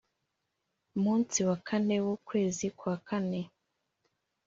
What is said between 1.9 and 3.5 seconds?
w ukwezi kwa kane